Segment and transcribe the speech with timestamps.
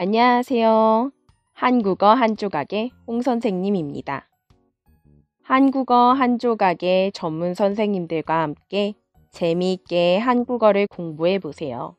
[0.00, 1.10] 안녕하세요.
[1.54, 4.28] 한국어 한 조각의 홍 선생님입니다.
[5.42, 8.94] 한국어 한 조각의 전문 선생님들과 함께
[9.32, 11.96] 재미있게 한국어를 공부해 보세요.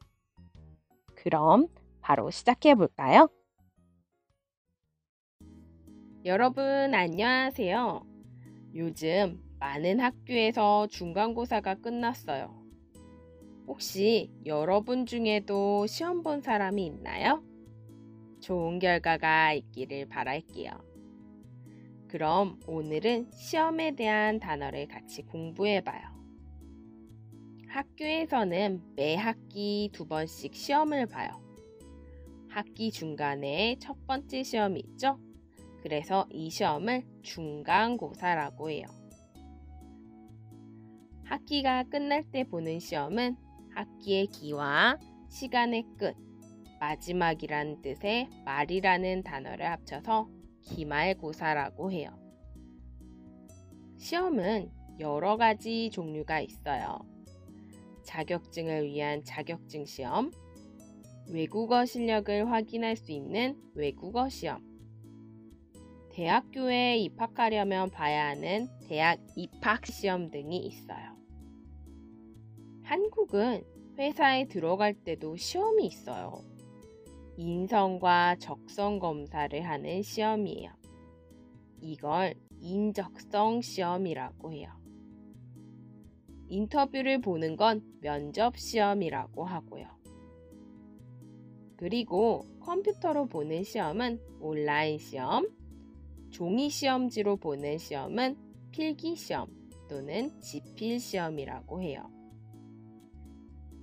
[1.13, 1.67] 그럼
[1.99, 3.27] 바로 시작해 볼까요?
[6.23, 6.63] 여러분
[6.93, 8.01] 안녕하세요.
[8.75, 12.63] 요즘 많은 학교에서 중간고사가 끝났어요.
[13.67, 17.48] 혹시 여러분 중에도 시험 본 사람이 있나요?
[18.39, 20.71] 좋은 결과가 있기를 바랄게요.
[22.07, 26.01] 그럼 오늘은 시험에 대한 단어를 같이 공부해봐요.
[27.67, 31.29] 학교에서는 매 학기 두 번씩 시험을 봐요.
[32.49, 35.19] 학기 중간에 첫 번째 시험이 있죠?
[35.83, 38.85] 그래서 이 시험을 중간고사라고 해요.
[41.25, 43.35] 학기가 끝날 때 보는 시험은
[43.75, 44.97] 학기의 기와
[45.29, 46.15] 시간의 끝,
[46.79, 50.29] 마지막이란 뜻의 말이라는 단어를 합쳐서
[50.61, 52.17] 기말고사라고 해요.
[53.97, 56.99] 시험은 여러 가지 종류가 있어요.
[58.03, 60.31] 자격증을 위한 자격증 시험,
[61.29, 64.67] 외국어 실력을 확인할 수 있는 외국어 시험,
[66.11, 71.15] 대학교에 입학하려면 봐야 하는 대학 입학 시험 등이 있어요.
[72.83, 73.63] 한국은
[73.97, 76.48] 회사에 들어갈 때도 시험이 있어요.
[77.39, 80.71] 인성과 적성 검사를 하는 시험이에요.
[81.79, 84.69] 이걸 인적성 시험이라고 해요.
[86.49, 89.87] 인터뷰를 보는 건 면접 시험이라고 하고요.
[91.77, 95.47] 그리고 컴퓨터로 보는 시험은 온라인 시험,
[96.31, 98.35] 종이 시험지로 보는 시험은
[98.71, 99.47] 필기 시험
[99.87, 102.18] 또는 지필 시험이라고 해요.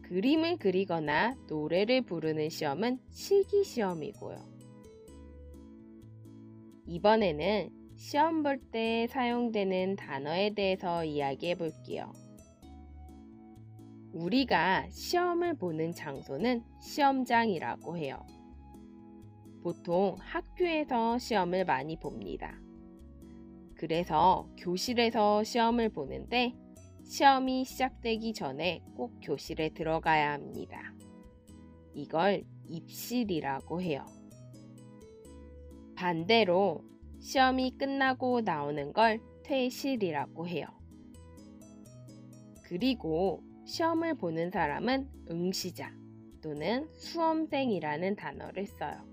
[0.08, 4.36] 그림을 그리거나 노래를 부르는 시험은 실기 시험이고요.
[6.86, 12.12] 이번에는 시험 볼 때 사용되는 단어에 대해서 이야기해 볼게요.
[14.12, 18.24] 우리가 시험을 보는 장소는 시험장이라고 해요.
[19.62, 22.60] 보통 학교에서 시험을 많이 봅니다.
[23.74, 26.54] 그래서 교실에서 시험을 보는데
[27.06, 30.92] 시험이 시작되기 전에 꼭 교실에 들어가야 합니다.
[31.94, 34.04] 이걸 입실이라고 해요.
[35.94, 36.84] 반대로
[37.20, 40.66] 시험이 끝나고 나오는 걸 퇴실이라고 해요.
[42.64, 45.92] 그리고 시험을 보는 사람은 응시자
[46.42, 49.06] 또는 수험생이라는 단어를 써요.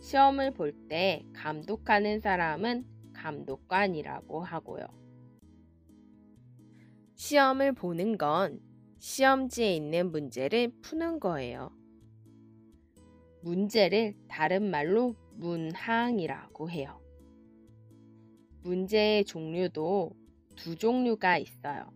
[0.00, 4.99] 시험을 볼 때 감독하는 사람은 감독관이라고 하고요.
[7.20, 8.62] 시험을 보는 건
[8.98, 11.70] 시험지에 있는 문제를 푸는 거예요.
[13.42, 16.98] 문제를 다른 말로 문항이라고 해요.
[18.62, 20.12] 문제의 종류도
[20.56, 21.92] 두 종류가 있어요.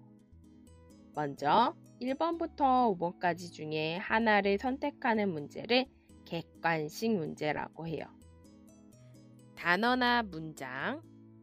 [1.15, 5.87] 먼저 1번부터 5번까지 중에 하나를 선택하는 문제를
[6.27, 8.05] 객관식 문제라고 해요.
[9.55, 11.01] 단어나 문장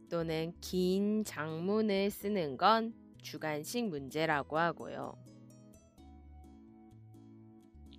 [0.07, 5.15] 또는 긴 장문을 쓰는 건 주관식 문제라고 하고요.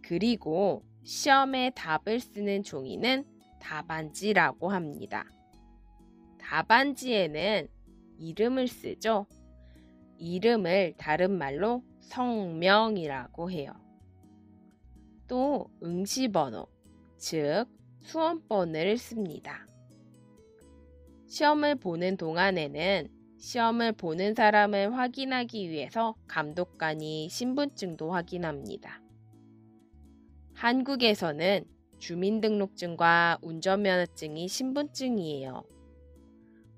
[0.03, 3.25] 그리고 시험에 답을 쓰는 종이는
[3.61, 5.25] 답안지라고 합니다.
[6.39, 7.69] 답안지에는
[8.19, 9.27] 이름을 쓰죠.
[10.19, 13.73] 이름을 다른 말로 성명이라고 해요.
[15.27, 16.67] 또 응시번호,
[17.17, 17.67] 즉
[18.03, 19.67] 수험번호를 씁니다.
[21.27, 29.03] 시험을 보는 동안에는 시험을 보는 사람을 확인하기 위해서 감독관이 신분증도 확인합니다.
[30.55, 31.65] 한국에서는
[31.99, 35.65] 주민등록증과 운전면허증이 신분증이에요.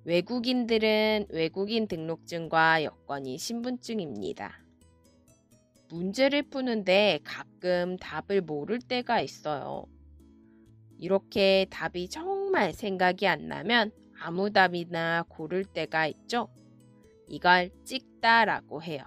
[0.04, 4.64] 외국인들은 외국인 등록증과 여권이 신분증입니다.
[5.91, 9.84] 문제를 푸는데 가끔 답을 모를 때가 있어요.
[10.99, 13.93] 이렇게 답이 정말 생각이 안 나면
[14.25, 16.49] 아무 답이나 고를 때가 있죠.
[17.29, 19.03] 이걸 찍다라고 해요.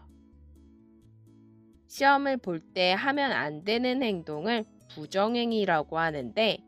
[1.87, 6.59] 시험을 볼 때 하면 안 되는 행동을 부정행위라고 하는데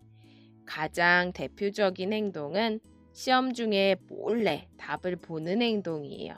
[0.66, 2.80] 가장 대표적인 행동은
[3.13, 6.34] 시험 중에 몰래 답을 보는 행동이에요.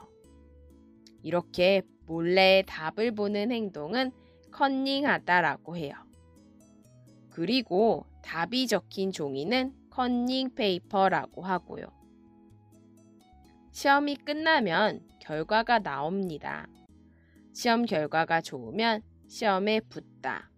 [1.22, 4.10] 이렇게 몰래 답을 보는 행동은
[4.50, 5.94] 컨닝하다라고 해요.
[7.30, 12.01] 그리고 답이 적힌 종이는 컨닝 페이퍼라고 하고요.
[13.72, 16.66] 시험이 끝나면 결과가 나옵니다.
[17.54, 20.50] 시험 결과가 좋으면 시험에 붙다,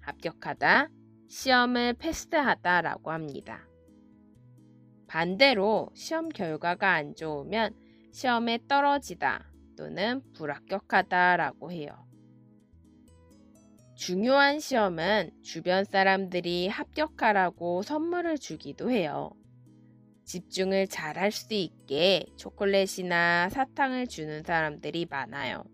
[0.00, 0.88] 합격하다,
[1.28, 3.66] 시험을 패스하다 라고 합니다.
[5.08, 7.74] 반대로 시험 결과가 안 좋으면
[8.12, 12.06] 시험에 떨어지다 또는 불합격하다 라고 해요.
[13.96, 19.32] 중요한 시험은 주변 사람들이 합격하라고 선물을 주기도 해요.
[20.30, 25.64] 집중을 잘 할 수 있게 초콜릿이나 사탕을 주는 사람들이 많아요.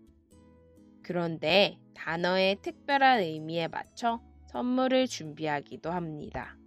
[1.03, 6.57] 그런데 단어의 특별한 의미에 맞춰 선물을 준비하기도 합니다.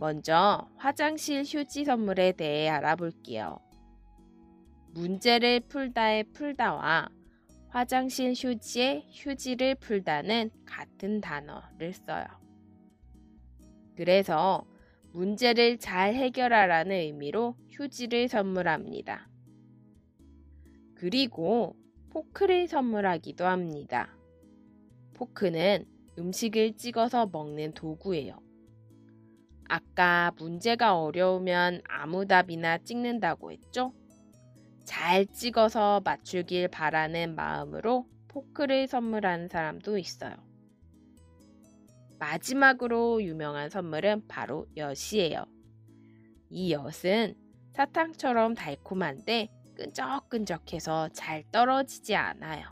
[0.00, 3.60] 먼저 화장실 휴지 선물에 대해 알아볼게요.
[4.92, 7.08] 문제를 풀다의 풀다와
[7.68, 12.26] 화장실 휴지에 휴지를 풀다는 같은 단어를 써요.
[13.94, 14.66] 그래서
[15.12, 19.28] 문제를 잘 해결하라는 의미로 휴지를 선물합니다.
[20.94, 21.76] 그리고
[22.10, 24.16] 포크를 선물하기도 합니다.
[25.14, 25.86] 포크는
[26.18, 28.38] 음식을 찍어서 먹는 도구예요.
[29.68, 33.92] 아까 문제가 어려우면 아무 답이나 찍는다고 했죠?
[34.84, 40.34] 잘 찍어서 맞추길 바라는 마음으로 포크를 선물하는 사람도 있어요.
[42.18, 45.44] 마지막으로 유명한 선물은 바로 엿이에요.
[46.50, 47.34] 이 엿은
[47.74, 52.64] 사탕처럼 달콤한데 끈적끈적해서 잘 떨어지지 않아요.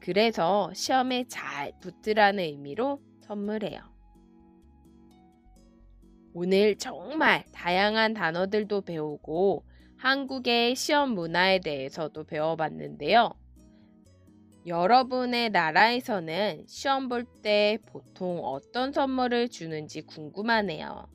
[0.00, 3.80] 그래서 시험에 잘 붙으라는 의미로 선물해요.
[6.34, 9.64] 오늘 정말 다양한 단어들도 배우고
[9.96, 13.32] 한국의 시험 문화에 대해서도 배워봤는데요.
[14.66, 21.06] 여러분의 나라에서는 시험 볼 때 보통 어떤 선물을 주는지 궁금하네요.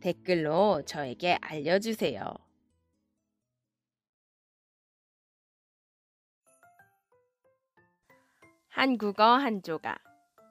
[0.00, 2.22] 댓글로 저에게 알려주세요.
[8.68, 9.96] 한국어 한조가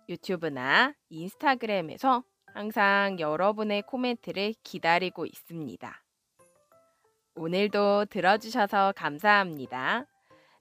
[0.09, 2.23] 유튜브나 인스타그램에서
[2.53, 6.03] 항상 여러분의 코멘트를 기다리고 있습니다.
[7.35, 10.07] 오늘도 들어주셔서 감사합니다.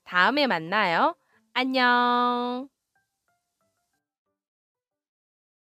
[0.05, 1.17] 다음에 만나요.
[1.59, 2.69] 안녕.